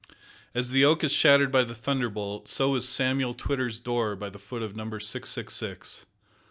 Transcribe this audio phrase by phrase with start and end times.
[0.55, 4.39] As the oak is shattered by the thunderbolt, so was Samuel Twitter's door by the
[4.39, 6.07] foot of Number 666.